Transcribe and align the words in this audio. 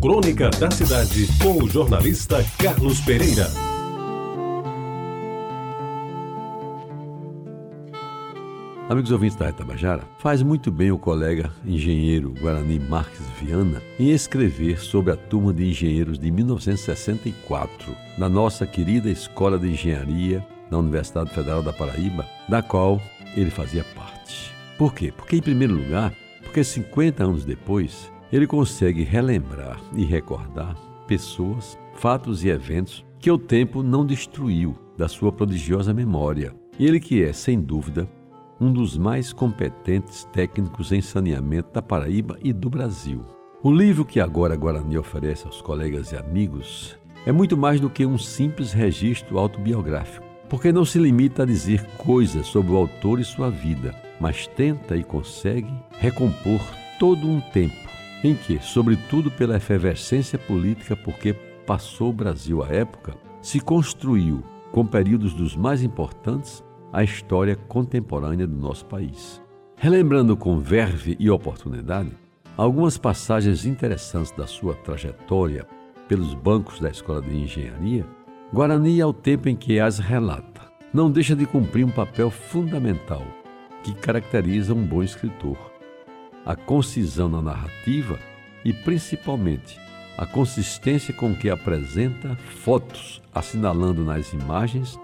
Crônica 0.00 0.48
da 0.58 0.70
Cidade, 0.70 1.26
com 1.42 1.62
o 1.62 1.68
jornalista 1.68 2.42
Carlos 2.56 3.02
Pereira. 3.02 3.46
Amigos 8.88 9.10
ouvintes 9.10 9.36
da 9.36 9.50
Itabajara, 9.50 10.02
faz 10.18 10.42
muito 10.42 10.70
bem 10.72 10.90
o 10.90 10.98
colega 10.98 11.52
engenheiro 11.66 12.32
Guarani 12.40 12.78
Marques 12.78 13.20
Viana 13.38 13.82
em 13.98 14.08
escrever 14.08 14.80
sobre 14.80 15.12
a 15.12 15.16
turma 15.16 15.52
de 15.52 15.68
engenheiros 15.68 16.18
de 16.18 16.30
1964, 16.30 17.94
na 18.16 18.28
nossa 18.28 18.66
querida 18.66 19.10
Escola 19.10 19.58
de 19.58 19.68
Engenharia 19.68 20.42
da 20.70 20.78
Universidade 20.78 21.28
Federal 21.34 21.62
da 21.62 21.74
Paraíba, 21.74 22.26
da 22.48 22.62
qual 22.62 22.98
ele 23.36 23.50
fazia 23.50 23.84
parte. 23.94 24.50
Por 24.78 24.94
quê? 24.94 25.12
Porque, 25.14 25.36
em 25.36 25.42
primeiro 25.42 25.74
lugar, 25.74 26.14
porque 26.42 26.64
50 26.64 27.22
anos 27.22 27.44
depois, 27.44 28.10
ele 28.32 28.46
consegue 28.46 29.02
relembrar 29.02 29.80
e 29.94 30.04
recordar 30.04 30.76
pessoas, 31.06 31.78
fatos 31.94 32.44
e 32.44 32.48
eventos 32.48 33.04
que 33.18 33.30
o 33.30 33.38
tempo 33.38 33.82
não 33.82 34.06
destruiu 34.06 34.76
da 34.96 35.08
sua 35.08 35.32
prodigiosa 35.32 35.92
memória. 35.92 36.54
Ele 36.78 37.00
que 37.00 37.22
é, 37.22 37.32
sem 37.32 37.60
dúvida, 37.60 38.08
um 38.60 38.72
dos 38.72 38.96
mais 38.96 39.32
competentes 39.32 40.24
técnicos 40.32 40.92
em 40.92 41.00
saneamento 41.00 41.72
da 41.72 41.82
Paraíba 41.82 42.38
e 42.42 42.52
do 42.52 42.70
Brasil. 42.70 43.24
O 43.62 43.72
livro 43.72 44.04
que 44.04 44.20
agora 44.20 44.56
Guarani 44.56 44.96
oferece 44.96 45.46
aos 45.46 45.60
colegas 45.60 46.12
e 46.12 46.16
amigos 46.16 46.96
é 47.26 47.32
muito 47.32 47.56
mais 47.56 47.80
do 47.80 47.90
que 47.90 48.06
um 48.06 48.16
simples 48.16 48.72
registro 48.72 49.38
autobiográfico, 49.38 50.24
porque 50.48 50.72
não 50.72 50.84
se 50.84 50.98
limita 50.98 51.42
a 51.42 51.46
dizer 51.46 51.84
coisas 51.98 52.46
sobre 52.46 52.72
o 52.72 52.76
autor 52.76 53.20
e 53.20 53.24
sua 53.24 53.50
vida, 53.50 53.94
mas 54.18 54.46
tenta 54.46 54.96
e 54.96 55.04
consegue 55.04 55.72
recompor 55.98 56.60
todo 56.98 57.28
um 57.28 57.40
tempo 57.40 57.89
em 58.22 58.34
que, 58.34 58.58
sobretudo 58.60 59.30
pela 59.30 59.56
efervescência 59.56 60.38
política 60.38 60.94
porque 60.96 61.32
passou 61.66 62.10
o 62.10 62.12
Brasil 62.12 62.62
à 62.62 62.68
época, 62.68 63.14
se 63.40 63.60
construiu, 63.60 64.42
com 64.72 64.84
períodos 64.84 65.34
dos 65.34 65.56
mais 65.56 65.82
importantes, 65.82 66.62
a 66.92 67.02
história 67.02 67.56
contemporânea 67.56 68.46
do 68.46 68.56
nosso 68.56 68.84
país. 68.86 69.40
Relembrando 69.76 70.36
com 70.36 70.58
verve 70.58 71.16
e 71.18 71.30
oportunidade 71.30 72.10
algumas 72.56 72.98
passagens 72.98 73.64
interessantes 73.64 74.32
da 74.32 74.46
sua 74.46 74.74
trajetória 74.74 75.66
pelos 76.06 76.34
bancos 76.34 76.80
da 76.80 76.90
Escola 76.90 77.22
de 77.22 77.34
Engenharia, 77.34 78.04
Guarani, 78.52 79.00
ao 79.00 79.14
tempo 79.14 79.48
em 79.48 79.56
que 79.56 79.78
as 79.78 79.98
relata, 79.98 80.60
não 80.92 81.10
deixa 81.10 81.36
de 81.36 81.46
cumprir 81.46 81.86
um 81.86 81.90
papel 81.90 82.30
fundamental 82.30 83.22
que 83.82 83.94
caracteriza 83.94 84.74
um 84.74 84.84
bom 84.84 85.02
escritor: 85.02 85.69
a 86.44 86.56
concisão 86.56 87.28
na 87.28 87.42
narrativa 87.42 88.18
e, 88.64 88.72
principalmente, 88.72 89.78
a 90.16 90.26
consistência 90.26 91.14
com 91.14 91.34
que 91.34 91.48
apresenta 91.48 92.36
fotos 92.62 93.22
assinalando 93.34 94.04
nas 94.04 94.32
imagens, 94.32 94.98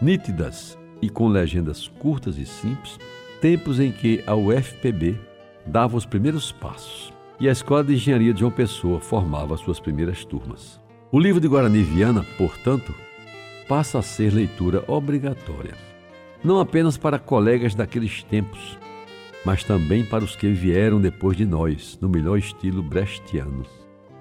nítidas 0.00 0.78
e 1.00 1.08
com 1.08 1.28
legendas 1.28 1.88
curtas 1.88 2.36
e 2.36 2.44
simples, 2.44 2.98
tempos 3.40 3.80
em 3.80 3.90
que 3.90 4.22
a 4.26 4.34
UFPB 4.34 5.18
dava 5.66 5.96
os 5.96 6.04
primeiros 6.04 6.52
passos 6.52 7.12
e 7.38 7.48
a 7.48 7.52
Escola 7.52 7.84
de 7.84 7.94
Engenharia 7.94 8.34
de 8.34 8.40
João 8.40 8.52
Pessoa 8.52 9.00
formava 9.00 9.56
suas 9.56 9.80
primeiras 9.80 10.24
turmas. 10.24 10.78
O 11.10 11.18
livro 11.18 11.40
de 11.40 11.48
Guarani 11.48 11.82
Viana, 11.82 12.24
portanto, 12.36 12.94
passa 13.66 13.98
a 13.98 14.02
ser 14.02 14.32
leitura 14.32 14.84
obrigatória 14.86 15.90
não 16.42 16.58
apenas 16.58 16.96
para 16.96 17.18
colegas 17.18 17.74
daqueles 17.74 18.22
tempos, 18.22 18.78
mas 19.44 19.64
também 19.64 20.04
para 20.04 20.24
os 20.24 20.36
que 20.36 20.48
vieram 20.48 21.00
depois 21.00 21.36
de 21.36 21.46
nós, 21.46 21.98
no 22.00 22.08
melhor 22.08 22.38
estilo 22.38 22.82
brechtiano. 22.82 23.64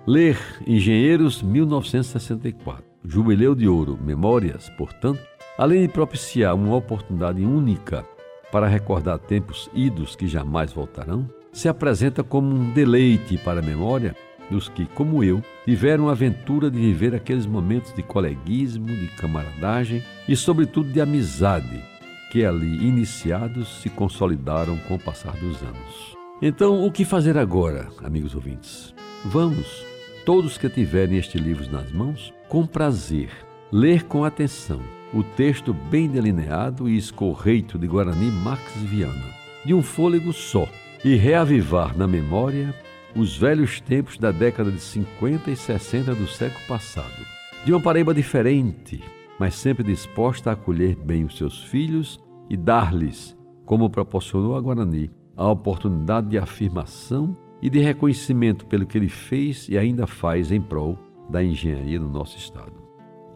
Ler 0.08 0.38
Engenheiros 0.66 1.42
1964, 1.42 2.84
Jubileu 3.04 3.54
de 3.54 3.68
Ouro, 3.68 4.00
Memórias, 4.02 4.70
portanto, 4.78 5.22
além 5.58 5.82
de 5.82 5.88
propiciar 5.90 6.56
uma 6.56 6.76
oportunidade 6.76 7.44
única 7.44 8.06
para 8.52 8.68
recordar 8.68 9.20
tempos 9.20 9.70
idos 9.74 10.16
que 10.16 10.28
jamais 10.28 10.72
voltarão, 10.72 11.30
se 11.52 11.68
apresenta 11.68 12.24
como 12.24 12.56
um 12.56 12.72
deleite 12.72 13.38
para 13.38 13.60
a 13.60 13.64
memória 13.64 14.16
dos 14.50 14.68
que, 14.68 14.86
como 14.88 15.24
eu, 15.24 15.44
tiveram 15.66 16.10
a 16.10 16.14
aventura 16.14 16.72
de 16.72 16.80
viver 16.80 17.14
aqueles 17.14 17.46
momentos 17.46 17.94
de 17.94 18.02
coleguismo, 18.02 18.88
de 18.88 19.08
camaradagem 19.10 20.04
e, 20.28 20.36
sobretudo, 20.36 20.92
de 20.92 21.00
amizade 21.00 21.84
que 22.30 22.46
ali 22.46 22.88
iniciados 22.88 23.82
se 23.82 23.90
consolidaram 23.90 24.78
com 24.88 24.96
o 24.96 25.00
passar 25.00 25.34
dos 25.38 25.62
anos. 25.62 26.18
Então, 26.42 26.86
o 26.86 26.92
que 26.92 27.04
fazer 27.04 27.38
agora, 27.38 27.90
amigos 28.04 28.36
ouvintes? 28.36 28.94
Vamos, 29.26 29.86
todos 30.26 30.58
que 30.58 30.70
tiverem 30.70 31.18
este 31.18 31.38
livro 31.38 31.70
nas 31.72 31.92
mãos, 31.92 32.34
com 32.48 32.66
prazer, 32.66 33.30
ler 33.72 34.04
com 34.04 34.24
atenção 34.24 34.82
o 35.14 35.24
texto 35.24 35.74
bem 35.74 36.08
delineado 36.08 36.88
e 36.88 36.96
escorreito 36.96 37.78
de 37.80 37.88
Guarani 37.88 38.32
Max 38.32 38.62
Viana, 38.84 39.34
de 39.66 39.74
um 39.74 39.82
fôlego 39.82 40.32
só, 40.32 40.68
e 41.04 41.16
reavivar 41.16 41.98
na 41.98 42.08
memória 42.08 42.74
os 43.16 43.36
velhos 43.36 43.82
tempos 43.82 44.18
da 44.18 44.32
década 44.32 44.70
de 44.70 44.80
50 44.80 45.50
e 45.50 45.56
60 45.56 46.14
do 46.14 46.28
século 46.28 46.64
passado, 46.68 47.26
de 47.66 47.74
uma 47.74 47.82
Paraíba 47.82 48.14
diferente, 48.14 49.02
mas 49.40 49.56
sempre 49.56 49.84
disposta 49.84 50.50
a 50.50 50.54
acolher 50.54 50.96
bem 50.96 51.24
os 51.24 51.38
seus 51.38 51.64
filhos 51.64 52.20
e 52.50 52.58
dar-lhes, 52.58 53.38
como 53.66 53.90
proporcionou 53.90 54.56
a 54.56 54.62
Guarani, 54.62 55.10
a 55.36 55.50
oportunidade 55.50 56.28
de 56.28 56.38
afirmação 56.38 57.38
e 57.62 57.70
de 57.70 57.80
reconhecimento 57.80 58.66
pelo 58.66 58.86
que 58.86 58.98
ele 58.98 59.10
fez 59.10 59.70
e 59.70 59.78
ainda 59.78 60.06
faz 60.06 60.52
em 60.52 60.62
prol 60.62 60.98
da 61.30 61.44
engenharia 61.44 62.00
no 62.00 62.10
nosso 62.10 62.38
Estado. 62.38 62.74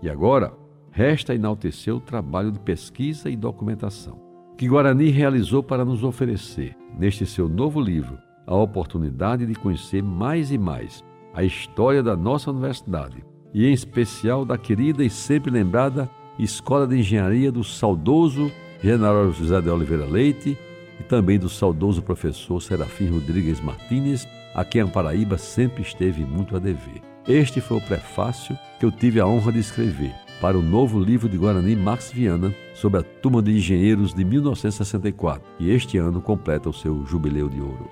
E 0.02 0.10
agora, 0.10 0.54
resta 0.92 1.34
enaltecer 1.34 1.96
o 1.96 2.00
trabalho 2.00 2.52
de 2.52 2.60
pesquisa 2.60 3.30
e 3.30 3.36
documentação 3.36 4.22
que 4.58 4.68
Guarani 4.68 5.10
realizou 5.10 5.64
para 5.64 5.84
nos 5.84 6.04
oferecer, 6.04 6.76
neste 6.98 7.26
seu 7.26 7.50
novo 7.50 7.82
livro, 7.82 8.18
a 8.46 8.56
oportunidade 8.56 9.46
de 9.46 9.56
conhecer 9.56 10.04
mais 10.04 10.52
e 10.52 10.58
mais 10.58 11.04
a 11.34 11.44
história 11.44 12.04
da 12.04 12.16
nossa 12.16 12.52
universidade 12.52 13.26
e, 13.54 13.68
em 13.68 13.74
especial, 13.74 14.44
da 14.46 14.58
querida 14.58 15.04
e 15.04 15.10
sempre 15.10 15.52
lembrada 15.52 16.10
Escola 16.38 16.88
de 16.88 16.98
Engenharia 16.98 17.52
do 17.52 17.64
saudoso 17.64 18.52
General 18.82 19.32
José 19.32 19.62
de 19.62 19.70
Oliveira 19.70 20.06
Leite 20.06 20.58
e 21.00 21.04
também 21.04 21.38
do 21.38 21.48
saudoso 21.50 22.02
professor 22.02 22.62
Serafim 22.62 23.10
Rodrigues 23.10 23.62
Martínez, 23.62 24.28
a 24.54 24.66
quem 24.66 24.82
a 24.82 24.88
Paraíba 24.88 25.38
sempre 25.38 25.84
esteve 25.84 26.26
muito 26.26 26.56
a 26.56 26.60
dever. 26.60 27.02
Este 27.28 27.62
foi 27.62 27.78
o 27.78 27.82
prefácio 27.82 28.58
que 28.80 28.86
eu 28.86 28.92
tive 28.92 29.20
a 29.20 29.26
honra 29.26 29.52
de 29.52 29.60
escrever 29.60 30.14
para 30.42 30.58
o 30.58 30.62
novo 30.62 31.00
livro 31.00 31.30
de 31.30 31.38
Guarani 31.38 31.76
Max 31.76 32.12
Viana 32.12 32.54
sobre 32.74 33.00
a 33.00 33.04
turma 33.04 33.42
de 33.42 33.52
engenheiros 33.52 34.14
de 34.14 34.26
1964, 34.26 35.42
que 35.58 35.70
este 35.70 35.98
ano 35.98 36.22
completa 36.22 36.70
o 36.70 36.74
seu 36.74 37.06
jubileu 37.06 37.48
de 37.48 37.62
ouro. 37.62 37.90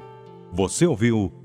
Você 0.51 0.85
ouviu 0.85 1.31